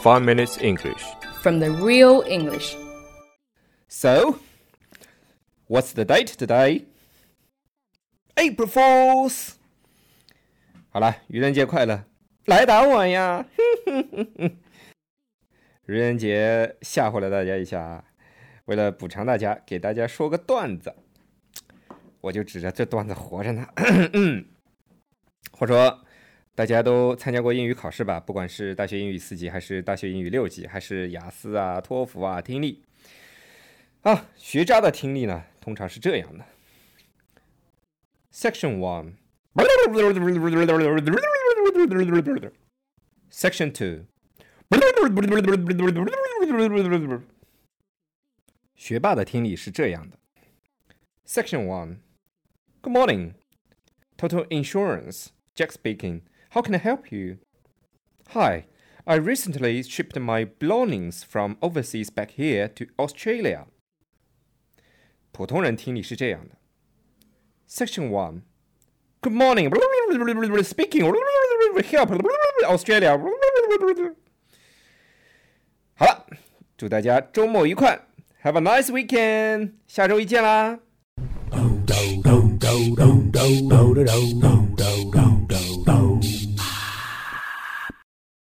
[0.00, 1.03] 5 Minutes English.
[1.41, 2.75] from the real English.
[3.87, 4.39] So,
[5.67, 6.85] what's the date today?
[8.35, 9.53] April Fools！
[10.89, 12.03] 好了，愚人节快乐！
[12.45, 13.45] 来打我呀！
[15.85, 18.03] 愚人节吓唬了大家一下，
[18.65, 20.93] 为了补偿大家，给大家说个段子，
[22.21, 23.67] 我就指着这段子活着呢。
[25.51, 26.05] 话说，
[26.61, 28.19] 大家都参加过英语考试吧？
[28.19, 32.83] 不管是大学英语四级，还是大学英语六级，还是雅思啊、托福啊、听力
[34.01, 36.45] 啊，学渣的听力呢，通常是这样的
[38.31, 39.13] ：Section one。
[43.31, 44.05] Section two，
[48.75, 50.19] 学霸的听力是这样的。
[51.25, 53.33] Section one，Good morning,
[54.15, 56.21] Total Insurance, Jack speaking.
[56.50, 57.38] How can I help you?
[58.30, 58.66] Hi,
[59.04, 63.66] I recently shipped my belongings from overseas back here to Australia.
[65.32, 66.56] 普通人听力是这样的。
[67.68, 68.42] Section one.
[69.20, 69.70] Good morning.
[70.62, 71.02] Speaking.
[71.02, 72.10] Help.
[72.66, 73.18] Australia.
[75.94, 76.26] 好了，
[76.76, 78.06] 祝大家周末愉快。
[78.42, 79.72] Have a nice weekend.
[79.86, 80.80] 下周一见啦。
[85.86, 85.89] do